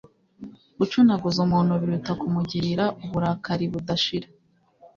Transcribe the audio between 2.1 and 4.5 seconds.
kumugirira uburakari budashira